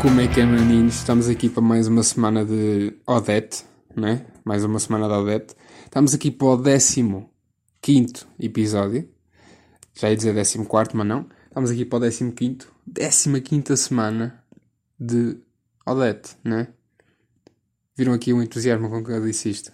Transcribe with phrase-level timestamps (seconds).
[0.00, 0.94] Como é que é, meninos?
[0.94, 3.64] Estamos aqui para mais uma semana de Odete,
[3.96, 4.24] né?
[4.44, 5.56] Mais uma semana de Odete.
[5.84, 6.62] Estamos aqui para o
[7.82, 9.08] 15 episódio.
[9.94, 11.26] Já ia dizer 14, mas não.
[11.48, 12.30] Estamos aqui para o 15,
[13.40, 14.40] 15 semana
[15.00, 15.36] de
[15.84, 16.68] Odete, né?
[17.96, 19.72] Viram aqui o entusiasmo com que eu disse isto?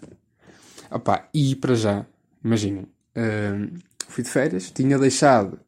[0.91, 2.06] Opa, e para já,
[2.43, 3.79] imaginem, uh,
[4.09, 5.61] fui de férias, tinha deixado,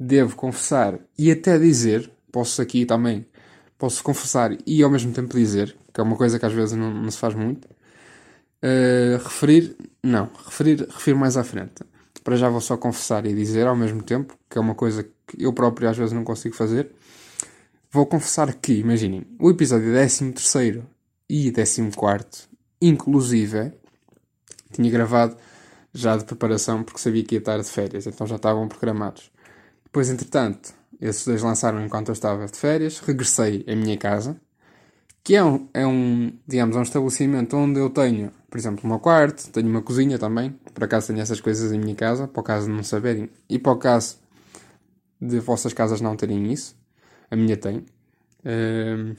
[0.00, 3.26] devo confessar e até dizer, posso aqui também,
[3.78, 6.92] posso confessar e ao mesmo tempo dizer, que é uma coisa que às vezes não,
[6.92, 11.84] não se faz muito, uh, referir, não, referir, refiro mais à frente.
[12.24, 15.42] Para já vou só confessar e dizer ao mesmo tempo, que é uma coisa que
[15.42, 16.90] eu próprio às vezes não consigo fazer.
[17.90, 20.34] Vou confessar que, imaginem, o episódio 13
[21.30, 22.48] e 14,
[22.82, 23.72] inclusive,
[24.72, 25.36] tinha gravado
[25.94, 29.30] já de preparação porque sabia que ia estar de férias, então já estavam programados.
[29.84, 34.40] Depois, entretanto, esses dois lançaram enquanto eu estava de férias, regressei à minha casa,
[35.22, 38.98] que é um, é um digamos, é um estabelecimento onde eu tenho, por exemplo, um
[38.98, 42.44] quarto, tenho uma cozinha também, por acaso tenho essas coisas em minha casa, para o
[42.44, 44.18] caso de não saberem, e para o caso
[45.20, 46.76] de vossas casas não terem isso,
[47.30, 47.84] a minha tem.
[48.44, 49.14] Um...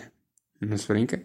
[0.60, 1.22] não se brinca.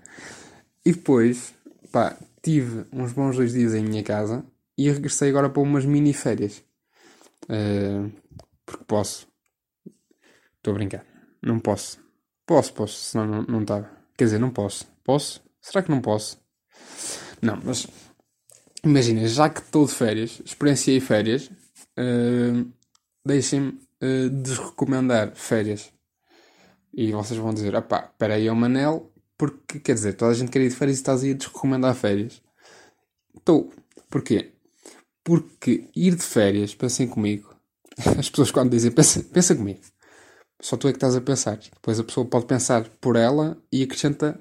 [0.86, 1.54] E depois,
[1.92, 4.44] pá, tive uns bons dois dias em minha casa
[4.78, 6.64] e regressei agora para umas mini férias.
[7.44, 8.12] Uh,
[8.66, 9.28] porque posso.
[10.62, 11.04] Estou a brincar.
[11.42, 12.00] Não posso.
[12.46, 13.90] Posso, posso, senão não estava.
[14.16, 14.86] Quer dizer, não posso.
[15.04, 15.42] Posso?
[15.60, 16.40] Será que não posso?
[17.42, 17.88] Não, mas
[18.84, 21.50] imagina, já que estou de férias, experienciei férias,
[21.98, 22.72] uh,
[23.26, 23.70] deixem-me
[24.04, 25.92] uh, desrecomendar férias.
[26.94, 30.30] E vocês vão dizer, ah pá, espera aí, é o Manel, porque, quer dizer, toda
[30.30, 32.40] a gente quer ir de férias e estás aí a desrecomendar férias.
[33.36, 33.74] Estou.
[34.12, 34.52] Porquê?
[35.24, 37.52] Porque ir de férias, pensem comigo.
[38.20, 39.82] As pessoas quando dizem, pensa, pensa comigo.
[40.62, 41.58] Só tu é que estás a pensar.
[41.58, 44.40] Depois a pessoa pode pensar por ela e acrescenta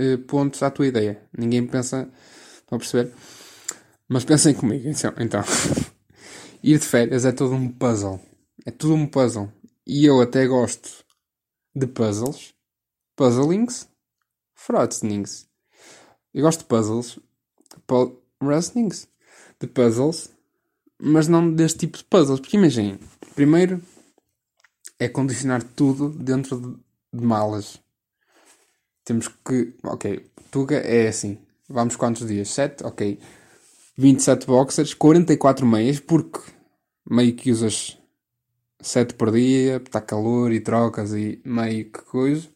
[0.00, 1.22] uh, pontos à tua ideia.
[1.36, 2.10] Ninguém pensa.
[2.54, 3.12] Estão a perceber?
[4.08, 4.88] Mas pensem comigo.
[4.88, 5.42] Então, então.
[6.62, 8.20] ir de férias é todo um puzzle.
[8.64, 9.52] É tudo um puzzle.
[9.86, 11.04] E eu até gosto
[11.74, 12.56] de puzzles
[13.16, 13.88] puzzlings,
[14.54, 15.48] fraudstings.
[16.34, 17.18] Eu gosto de puzzles,
[18.38, 19.08] puzzlings,
[19.58, 20.30] de puzzles,
[21.00, 22.40] mas não deste tipo de puzzles.
[22.40, 23.00] Porque imaginem,
[23.34, 23.82] primeiro
[24.98, 26.80] é condicionar tudo dentro
[27.12, 27.80] de, malas.
[29.04, 29.74] Temos que.
[29.82, 31.38] Ok, Tuga é assim.
[31.68, 32.48] Vamos quantos dias?
[32.50, 32.84] 7?
[32.84, 33.18] Ok.
[33.96, 36.40] 27 boxers, 44 meias, porque
[37.08, 37.98] meio que usas
[38.80, 42.48] 7 por dia, está calor e trocas e meio que coisa.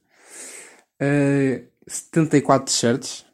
[1.87, 3.25] 74 t-shirts.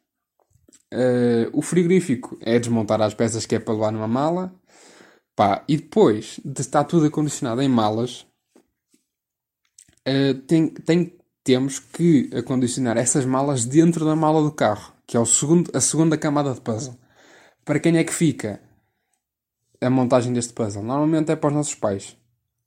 [0.94, 4.54] Uh, o frigorífico é desmontar as peças que é para levar numa mala.
[5.34, 8.26] Pá, e depois de estar tudo acondicionado em malas,
[10.06, 15.20] uh, tem, tem, temos que acondicionar essas malas dentro da mala do carro, que é
[15.20, 16.96] o segundo, a segunda camada de puzzle.
[17.64, 18.60] Para quem é que fica
[19.80, 20.82] a montagem deste puzzle?
[20.82, 22.16] Normalmente é para os nossos pais.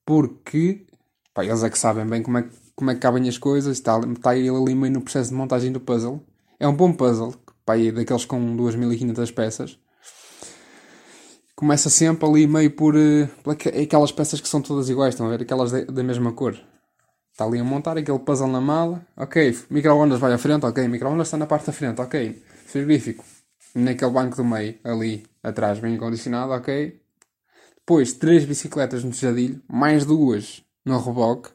[0.05, 0.85] Porque
[1.33, 3.99] pá, eles é que sabem bem como é como é que cabem as coisas, está,
[3.99, 6.23] está ele ali meio no processo de montagem do puzzle.
[6.57, 7.35] É um bom puzzle,
[7.65, 9.77] pá, daqueles com 2500 peças.
[11.57, 12.95] Começa sempre ali meio por,
[13.43, 15.41] por aquelas peças que são todas iguais, estão a ver?
[15.41, 16.57] Aquelas de, da mesma cor.
[17.39, 19.01] Está ali a montar aquele puzzle na mala.
[19.15, 22.43] Ok, micro-ondas vai à frente, ok, micro-ondas está na parte da frente, ok.
[22.65, 23.23] Frigorífico,
[23.73, 26.99] naquele banco do meio, ali atrás, bem condicionado, ok.
[27.77, 31.51] Depois, três bicicletas no tejadilho, mais duas no reboque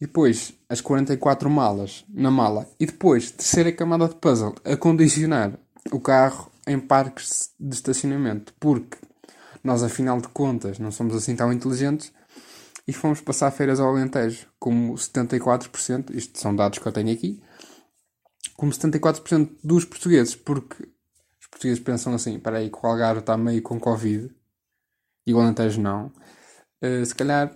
[0.00, 2.66] e depois as 44 malas na mala.
[2.80, 5.58] E depois, terceira camada de puzzle, a condicionar
[5.92, 8.54] o carro em parques de estacionamento.
[8.58, 8.96] Porque
[9.62, 12.10] nós, afinal de contas, não somos assim tão inteligentes
[12.86, 14.46] e fomos passar feiras ao Alentejo.
[14.58, 17.42] Como 74%, isto são dados que eu tenho aqui,
[18.56, 20.84] como 74% dos portugueses, porque
[21.40, 24.34] os portugueses pensam assim: espera aí, que o Algarve está meio com Covid
[25.26, 26.12] e o Alentejo não.
[26.82, 27.50] Uh, se calhar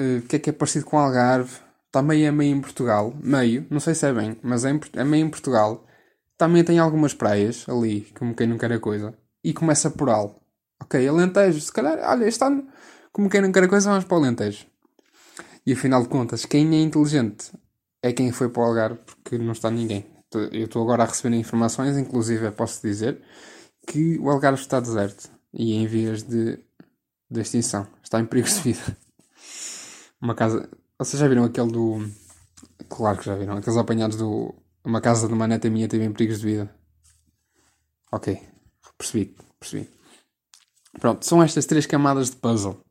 [0.00, 1.58] uh, que é que é parecido com Algarve,
[1.90, 5.04] também é meio em Portugal, meio, não sei se é bem, mas é, em, é
[5.04, 5.84] meio em Portugal.
[6.36, 9.16] Também tem algumas praias ali, como quem não quer a coisa.
[9.42, 10.38] E começa por Al.
[10.82, 12.68] Ok, Alentejo, se calhar, olha, este ano,
[13.16, 14.66] como quem não quer a coisa, vamos para o Alentejo.
[15.64, 17.50] E afinal de contas, quem é inteligente
[18.02, 20.04] é quem foi para o Algarve, porque não está ninguém.
[20.52, 23.22] Eu estou agora a receber informações, inclusive posso dizer,
[23.86, 26.58] que o Algarve está deserto e em vias de,
[27.30, 27.86] de extinção.
[28.02, 28.98] Está em perigo de vida.
[30.20, 30.68] Uma casa.
[30.98, 32.06] Vocês já viram aquele do.
[32.86, 33.56] Claro que já viram.
[33.56, 34.54] Aqueles apanhados do.
[34.84, 36.76] Uma casa de uma neta minha teve em perigos de vida.
[38.12, 38.38] Ok.
[38.98, 39.34] Percebi.
[39.58, 39.88] Percebi.
[41.00, 41.24] Pronto.
[41.24, 42.84] São estas três camadas de puzzle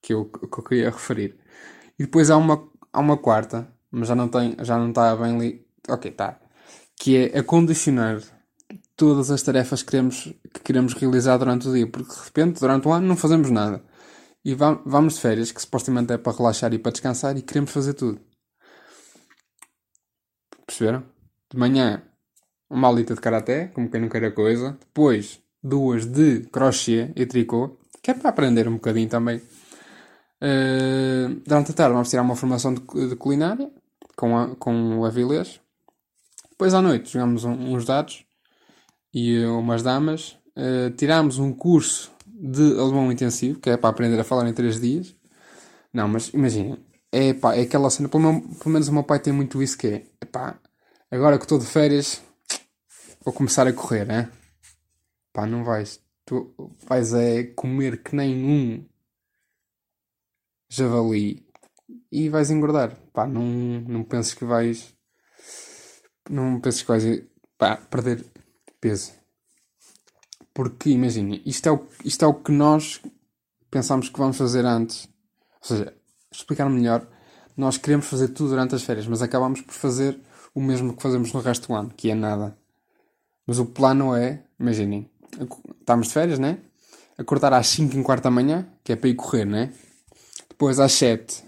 [0.00, 1.36] que eu, que eu queria referir.
[1.98, 5.36] E depois há uma, há uma quarta mas já não tem, já não está bem
[5.36, 5.66] ali.
[5.88, 6.38] Ok, tá.
[6.96, 8.20] Que é acondicionar
[8.96, 12.88] todas as tarefas que queremos, que queremos realizar durante o dia, porque de repente, durante
[12.88, 13.82] o ano, não fazemos nada.
[14.44, 17.94] E vamos de férias, que supostamente é para relaxar e para descansar, e queremos fazer
[17.94, 18.20] tudo.
[20.66, 21.04] Perceberam?
[21.50, 22.02] De manhã,
[22.68, 24.76] uma alita de karaté, como quem não quer a coisa.
[24.80, 29.40] Depois, duas de crochê e tricô, que é para aprender um bocadinho também.
[30.40, 33.70] Uh, durante a tarde vamos tirar uma formação de, de culinária
[34.16, 35.60] com, a, com o Avilés.
[36.50, 38.24] Depois à noite jogamos um, uns dados
[39.12, 40.36] e umas damas.
[40.56, 44.80] Uh, tiramos um curso de alemão intensivo, que é para aprender a falar em 3
[44.80, 45.14] dias.
[45.92, 46.78] Não, mas imaginem,
[47.10, 49.76] é, pá, é aquela cena, pelo, meu, pelo menos o meu pai tem muito isso
[49.78, 50.58] que é, pá,
[51.10, 52.20] agora que estou de férias,
[53.24, 54.30] vou começar a correr, né?
[55.32, 56.00] Pá, não vais.
[56.24, 56.54] Tu
[56.86, 58.87] vais é comer que nem um
[60.68, 61.46] javali
[62.10, 62.96] e vais engordar.
[63.12, 64.94] Pá, não, não penses que vais.
[66.28, 67.22] Não penses que vais
[67.56, 68.24] pá, perder
[68.80, 69.12] peso.
[70.52, 73.00] Porque imagina, isto é, o, isto é o que nós
[73.70, 75.08] pensamos que vamos fazer antes.
[75.60, 75.94] Ou seja,
[76.32, 77.06] explicar melhor,
[77.56, 80.18] nós queremos fazer tudo durante as férias, mas acabamos por fazer
[80.54, 82.56] o mesmo que fazemos no resto do ano, que é nada.
[83.46, 85.10] Mas o plano é, imaginem,
[85.80, 86.58] estamos de férias, né?
[87.16, 89.72] Acordar às 5 e quarto da manhã, que é para ir correr, né?
[90.58, 91.44] Depois às 7,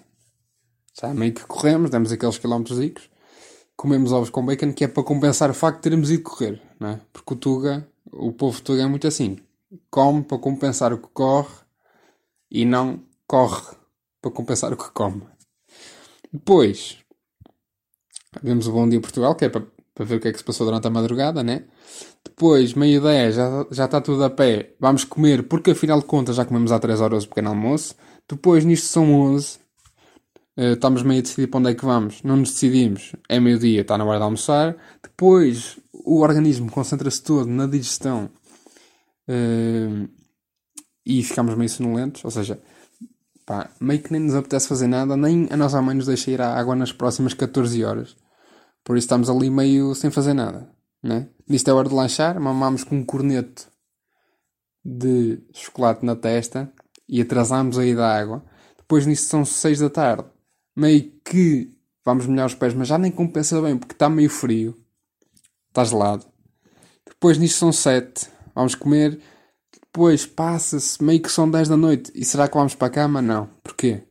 [1.03, 3.11] já meio que corremos, damos aqueles quilómetros ricos.
[3.75, 7.01] Comemos ovos com bacon, que é para compensar o facto de termos ido correr, né?
[7.13, 9.37] Porque o Tuga, o povo Tuga é muito assim.
[9.91, 11.53] Come para compensar o que corre
[12.49, 13.75] e não corre
[14.23, 15.23] para compensar o que come.
[16.33, 16.99] Depois,
[18.41, 20.45] vemos o Bom Dia Portugal, que é para, para ver o que é que se
[20.45, 21.65] passou durante a madrugada, né?
[22.25, 24.77] Depois, meio-dia, já, já está tudo a pé.
[24.79, 27.97] Vamos comer, porque afinal de contas já comemos há 3 horas o pequeno almoço.
[28.31, 29.57] Depois, nisto são 11.
[29.57, 29.61] Uh,
[30.57, 32.23] eh, estamos meio a decidir para onde é que vamos.
[32.23, 33.13] Não nos decidimos.
[33.29, 34.77] É meio-dia, está na hora de almoçar.
[35.03, 38.31] Depois, o organismo concentra-se todo na digestão.
[39.29, 40.09] Uh,
[41.05, 42.25] e ficamos meio sonolentos.
[42.25, 42.61] Ou seja,
[43.45, 45.17] pá, meio que nem nos apetece fazer nada.
[45.17, 48.17] Nem a nossa mãe nos deixa ir à água nas próximas 14 horas.
[48.85, 50.71] Por isso estamos ali meio sem fazer nada.
[51.03, 51.29] Né?
[51.49, 53.67] Nisto é hora de lanchar, mamamos com um corneto
[54.85, 56.73] de chocolate na testa
[57.11, 58.43] e atrasamos aí da água.
[58.79, 60.25] Depois nisto são 6 da tarde.
[60.77, 64.79] Meio que vamos molhar os pés, mas já nem compensa bem porque está meio frio.
[65.69, 66.25] Está gelado.
[67.07, 68.29] Depois nisto são 7.
[68.55, 69.21] Vamos comer.
[69.73, 72.13] Depois passa-se meio que são 10 da noite.
[72.15, 73.21] E será que vamos para a cama?
[73.21, 73.51] Não.
[73.63, 74.05] Porquê?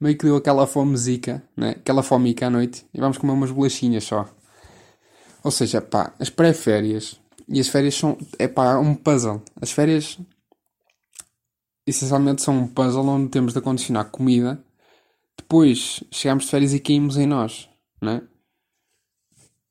[0.00, 1.70] Meio que deu aquela fomezica, né?
[1.70, 2.86] aquela fomica à noite.
[2.94, 4.26] E vamos comer umas bolachinhas só.
[5.44, 9.42] Ou seja, pá, as pré-férias e as férias são, é pá, um puzzle.
[9.60, 10.18] As férias
[11.86, 14.62] essencialmente são um puzzle onde temos de acondicionar comida.
[15.36, 17.68] Depois chegamos de férias e caímos em nós,
[18.00, 18.22] né?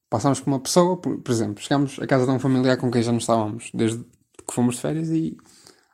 [0.09, 3.01] Passamos com uma pessoa, por, por exemplo, chegamos à casa de um familiar com quem
[3.01, 5.37] já não estávamos desde que fomos de férias e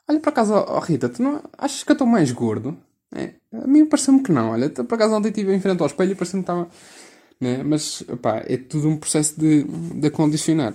[0.10, 2.78] olha para casa, oh Rita, tu não achas que eu estou mais gordo?
[3.14, 4.52] É, a mim pareceu-me que não.
[4.52, 6.70] Olha, por acaso ontem estive em frente ao espelho e pareceu-me que estava
[7.40, 7.64] né?
[7.64, 8.04] Mas,
[8.46, 10.74] é tudo um processo de, de acondicionar.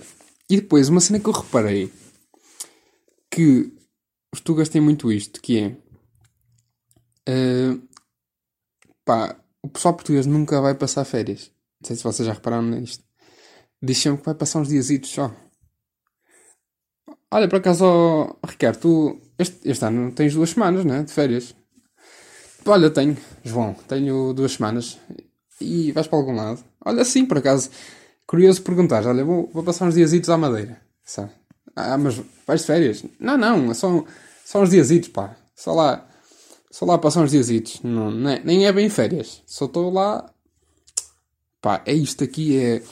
[0.49, 1.91] E depois, uma cena que eu reparei,
[3.29, 3.71] que
[4.33, 5.67] os tugas têm muito isto, que é...
[7.29, 7.87] Uh,
[9.05, 11.51] pá, o pessoal português nunca vai passar férias.
[11.79, 13.03] Não sei se vocês já repararam nisto.
[13.81, 15.31] Diz que vai passar uns dias só.
[17.31, 21.03] Olha, por acaso, oh, Ricardo, tu este, este ano tens duas semanas, né?
[21.03, 21.55] De férias.
[22.65, 24.97] Olha, tenho, João, tenho duas semanas
[25.61, 26.63] e vais para algum lado.
[26.83, 27.69] Olha, sim, por acaso,
[28.25, 30.81] curioso perguntar, olha, vou, vou passar uns diazitos à Madeira.
[31.03, 31.31] Sabe?
[31.75, 33.03] Ah, mas vais de férias?
[33.19, 34.03] Não, não, é só,
[34.45, 35.35] só uns diazitos, pá.
[35.55, 36.07] Só lá,
[36.69, 37.81] só lá passar uns diazitos.
[37.81, 39.41] Não, não é, nem é bem férias.
[39.45, 40.29] Só estou lá.
[41.61, 42.83] Pá, é isto aqui, é,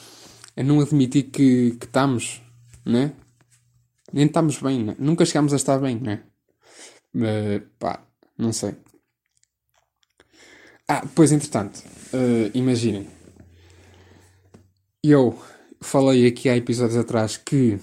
[0.55, 2.41] é não admitir que, que estamos,
[2.85, 3.13] né?
[4.13, 4.95] Nem estamos bem, né?
[4.97, 6.23] Nunca chegamos a estar bem, né?
[7.13, 8.03] Uh, pá,
[8.37, 8.75] não sei.
[10.87, 11.83] Ah, pois entretanto,
[12.13, 13.07] uh, imaginem.
[15.03, 15.37] Eu
[15.81, 17.79] falei aqui há episódios atrás que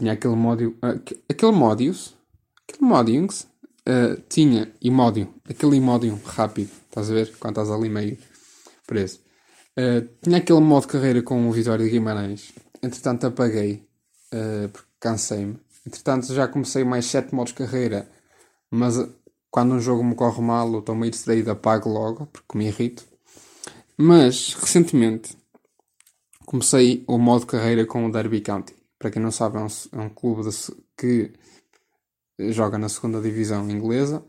[0.00, 0.70] tinha aquele módio.
[0.82, 2.16] Uh, aquele módios.
[2.66, 3.46] Aquele módios.
[3.86, 5.32] Uh, tinha imódio.
[5.48, 6.70] Aquele imódio rápido.
[6.88, 7.36] Estás a ver?
[7.38, 8.16] Quando estás ali meio
[8.86, 9.20] preso.
[9.78, 12.52] Uh, tinha aquele modo carreira com o Vitória de Guimarães.
[12.82, 13.86] Entretanto apaguei.
[14.32, 15.58] Uh, porque cansei-me.
[15.86, 18.10] Entretanto já comecei mais 7 modos carreira.
[18.70, 18.96] Mas
[19.50, 23.04] quando um jogo me corre mal, eu estou meio distraído, apago logo, porque me irrito.
[23.98, 25.36] Mas, recentemente,
[26.46, 28.79] comecei o modo carreira com o Derby County.
[29.00, 31.32] Para quem não sabe, é um, é um clube de, que
[32.52, 34.22] joga na segunda divisão inglesa,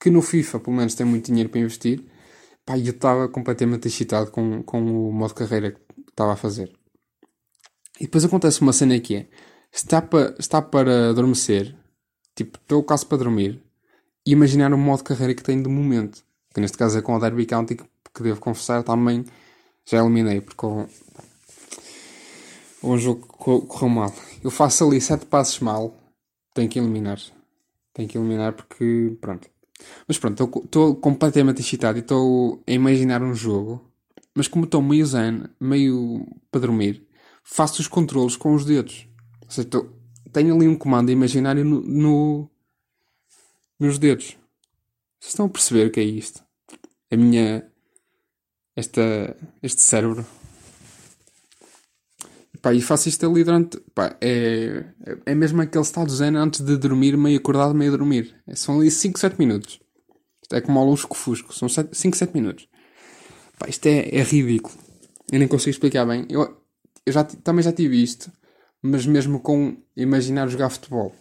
[0.00, 2.04] que no FIFA, pelo menos, tem muito dinheiro para investir.
[2.66, 6.72] Pá, eu estava completamente excitado com, com o modo carreira que estava a fazer.
[8.00, 9.28] E depois acontece uma cena que é:
[9.72, 11.76] está, pa, está para adormecer,
[12.34, 13.62] tipo, estou caso para dormir,
[14.26, 16.24] e imaginar o modo carreira que tenho de momento.
[16.52, 19.24] Que neste caso é com o Derby County, que, que devo confessar também
[19.86, 20.66] já eliminei, porque
[22.82, 24.14] o, jogo correu mal.
[24.42, 25.94] Eu faço ali sete passos mal,
[26.54, 27.20] tenho que eliminar.
[27.92, 29.48] Tenho que eliminar porque, pronto.
[30.06, 33.84] Mas pronto, estou completamente excitado e estou a imaginar um jogo.
[34.34, 37.06] Mas como estou meio zen, meio para dormir,
[37.42, 39.08] faço os controles com os dedos.
[39.44, 39.86] Ou seja, tô,
[40.32, 42.50] tenho ali um comando imaginário no, no,
[43.78, 44.36] nos dedos.
[45.18, 46.42] Vocês estão a perceber o que é isto?
[47.10, 47.66] A minha.
[48.76, 50.24] Esta, este cérebro.
[52.62, 53.78] Pá, e faço isto ali durante.
[53.94, 54.84] Pá, é,
[55.26, 58.34] é mesmo aquele estado zen antes de dormir, meio acordado, meio dormir.
[58.46, 59.80] É, são ali 5, 7 minutos.
[60.52, 61.54] É como ao lusco-fusco.
[61.54, 62.68] São 5, 7 minutos.
[63.58, 64.74] Pá, isto é, é ridículo.
[65.32, 66.26] Eu nem consigo explicar bem.
[66.28, 66.60] Eu,
[67.06, 68.30] eu já, também já tive isto,
[68.82, 71.14] mas mesmo com imaginar jogar futebol.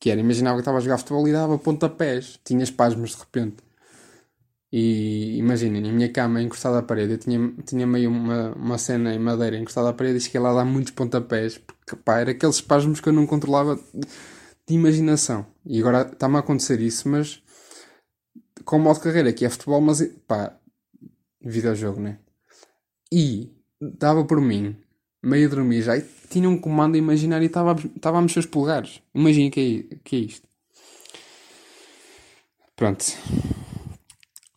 [0.00, 2.38] Que era, imaginava que estava a jogar futebol e dava pontapés.
[2.44, 3.65] Tinha espasmos de repente.
[4.72, 9.14] E imaginem, a minha cama encostada à parede, eu tinha, tinha meio uma, uma cena
[9.14, 12.32] em madeira encostada à parede e cheguei lá a dar muitos pontapés, porque pá, era
[12.32, 15.46] aqueles espasmos que eu não controlava de imaginação.
[15.64, 17.42] E agora está-me a acontecer isso, mas
[18.64, 20.58] com o modo carreira, que é futebol, mas pá,
[21.40, 22.18] videojogo, né?
[23.12, 24.76] E dava por mim,
[25.22, 29.00] meio a dormir já, e tinha um comando imaginário e estava a mexer os polegares.
[29.14, 30.48] Imaginem que é, que é isto.
[32.74, 33.04] Pronto.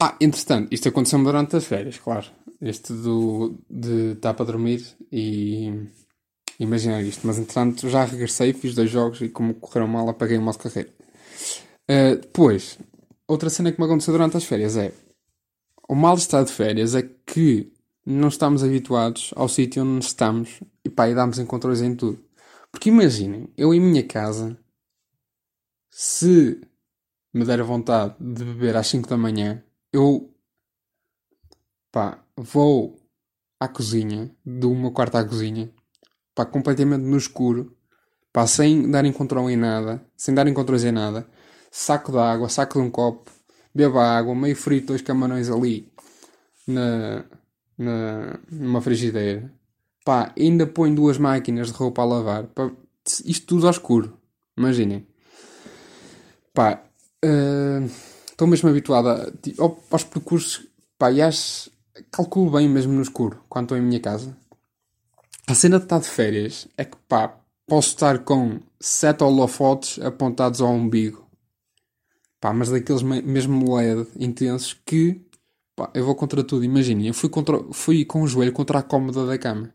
[0.01, 2.27] Ah, entretanto, isto aconteceu-me durante as férias, claro.
[2.61, 5.87] Este do, de estar para dormir e
[6.59, 7.27] imaginar isto.
[7.27, 10.89] Mas entretanto já regressei, fiz dois jogos e como correram mal apaguei o modo carreira.
[11.89, 12.77] Uh, depois,
[13.27, 14.93] outra cena que me aconteceu durante as férias é
[15.89, 17.73] o mal estado de férias é que
[18.05, 22.23] não estamos habituados ao sítio onde estamos e pá, e damos encontros em tudo.
[22.71, 24.55] Porque imaginem, eu em minha casa,
[25.89, 26.61] se
[27.33, 30.34] me der a vontade de beber às 5 da manhã, eu
[31.91, 33.00] pá, vou
[33.60, 35.72] à cozinha, do meu quarto à cozinha,
[36.34, 37.75] pá, completamente no escuro,
[38.31, 41.27] pá, sem dar encontrão em nada, sem dar encontrões em nada,
[41.72, 43.31] saco de água, saco de um copo,
[43.74, 45.91] bebo água, meio frito dois camarões ali
[46.67, 47.25] na,
[47.77, 49.51] na, numa frigideira,
[50.05, 52.72] pá, ainda ponho duas máquinas de roupa a lavar, pá,
[53.25, 54.17] isto tudo ao escuro,
[54.58, 55.08] imaginem,
[56.53, 56.84] pá,
[57.25, 60.65] uh, estou mesmo habituado a, tipo, aos percursos,
[60.98, 61.69] pá, e acho,
[62.10, 64.36] calculo bem mesmo no escuro, quando estou em minha casa.
[65.46, 70.62] A cena de estar de férias é que, pá, posso estar com sete holofotes apontados
[70.62, 71.27] ao umbigo.
[72.39, 75.22] Pá, mas daqueles mesmo LED intensos que,
[75.75, 76.63] pá, eu vou contra tudo.
[76.63, 79.74] Imaginem, eu fui, contra, fui com o joelho contra a cómoda da cama.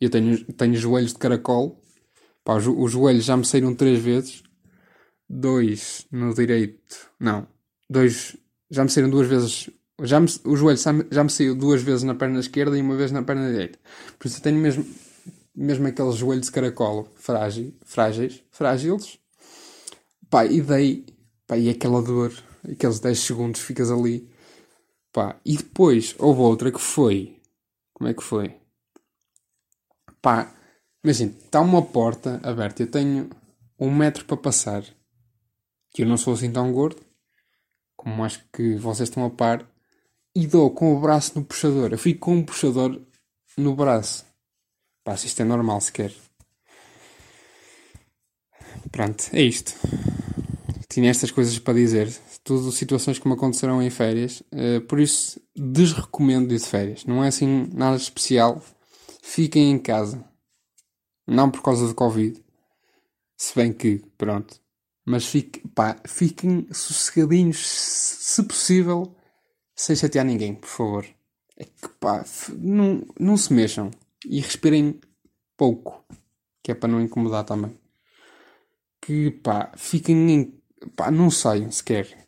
[0.00, 1.82] Eu tenho, tenho joelhos de caracol.
[2.44, 4.44] Pá, os, os joelhos já me saíram três vezes.
[5.28, 7.10] Dois no direito.
[7.18, 7.48] Não,
[7.94, 8.36] dois.
[8.70, 9.70] Já me saíram duas vezes.
[10.02, 10.78] Já me, o joelho
[11.10, 13.78] já me saiu duas vezes na perna esquerda e uma vez na perna direita.
[14.18, 14.84] Por isso eu tenho mesmo,
[15.54, 19.18] mesmo aqueles joelhos de caracol frágil, frágeis, frágiles.
[20.28, 21.06] Pá, e dei.
[21.46, 22.32] Pá, e aquela dor,
[22.68, 24.28] aqueles 10 segundos ficas ali.
[25.12, 27.40] Pá, e depois houve outra que foi.
[27.92, 28.56] Como é que foi?
[30.20, 30.52] Pá,
[31.04, 32.82] imagina, está uma porta aberta.
[32.82, 33.30] Eu tenho
[33.78, 34.82] um metro para passar.
[35.92, 37.00] Que eu não sou assim tão gordo
[38.04, 39.66] como acho que vocês estão a par,
[40.36, 41.92] e dou com o braço no puxador.
[41.92, 43.00] Eu fico com um puxador
[43.56, 44.26] no braço.
[45.02, 46.12] Pá, se isto é normal sequer.
[48.92, 49.74] Pronto, é isto.
[50.88, 52.12] Tinha estas coisas para dizer.
[52.42, 54.42] Tudo situações que me aconteceram em férias.
[54.52, 57.04] Uh, por isso, desrecomendo ir de férias.
[57.04, 58.62] Não é assim nada especial.
[59.22, 60.22] Fiquem em casa.
[61.26, 62.42] Não por causa do Covid.
[63.36, 64.60] Se bem que, pronto,
[65.04, 69.14] mas fique, pá, fiquem sossegadinhos, se possível,
[69.76, 71.06] sem chatear ninguém, por favor.
[71.56, 72.24] É que pá,
[72.56, 73.90] não, não se mexam
[74.24, 75.00] e respirem
[75.56, 76.04] pouco,
[76.62, 77.78] que é para não incomodar também.
[79.00, 80.62] Que pá, fiquem em.
[80.96, 82.26] pá, não saiam sequer.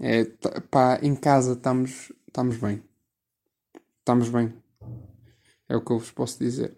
[0.00, 0.24] É,
[0.70, 2.82] pá, em casa estamos, estamos bem.
[3.98, 4.52] Estamos bem.
[5.68, 6.76] É o que eu vos posso dizer.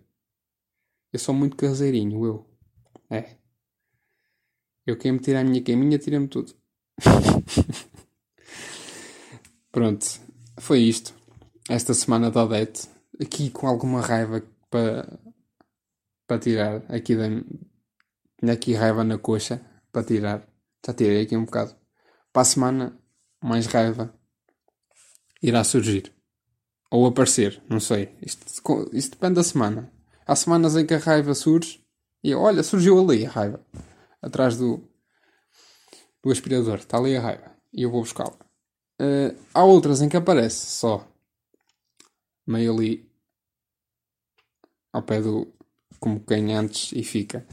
[1.13, 2.47] Eu sou muito caseirinho, eu.
[3.11, 3.37] É.
[4.87, 6.55] Eu quem me tira a minha caminha, tira-me tudo.
[9.73, 10.07] Pronto,
[10.59, 11.15] foi isto.
[11.69, 12.89] Esta semana da Odete.
[13.21, 15.19] Aqui com alguma raiva para,
[16.27, 16.83] para tirar.
[16.89, 17.25] Aqui da,
[18.39, 20.47] tinha aqui raiva na coxa para tirar.
[20.87, 21.75] Já tirei aqui um bocado.
[22.33, 22.97] Para a semana,
[23.43, 24.15] mais raiva.
[25.43, 26.13] irá surgir.
[26.91, 28.17] Ou aparecer, não sei.
[28.23, 28.45] Isto,
[28.93, 29.91] isto depende da semana.
[30.25, 31.85] Há semanas em que a raiva surge
[32.23, 33.67] e olha, surgiu ali a raiva.
[34.27, 34.83] Atrás do,
[36.21, 36.79] do aspirador.
[36.79, 37.53] Está ali a raiva.
[37.73, 38.35] E eu vou buscá-la.
[39.01, 41.07] Uh, há outras em que aparece só.
[42.45, 43.09] Meio ali
[44.93, 45.47] ao pé do.
[46.01, 47.47] como quem antes e fica.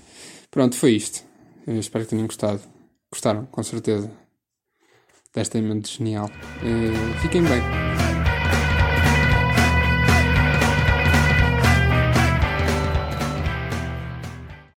[0.49, 1.23] Pronto, foi isto.
[1.67, 2.61] Eu espero que tenham gostado.
[3.11, 4.11] Gostaram, com certeza.
[5.31, 6.25] Desta emenda genial.
[6.25, 7.92] Uh, fiquem bem.